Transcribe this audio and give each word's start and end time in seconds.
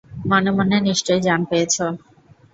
মনে 0.29 0.51
মনে 0.57 0.77
নিশ্চয় 0.81 1.19
জান 1.27 1.41
পেয়েছ। 1.49 1.75